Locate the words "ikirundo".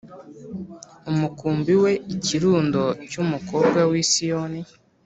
2.15-2.81